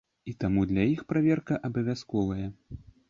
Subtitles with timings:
[0.29, 2.47] І таму для іх праверка абавязковая.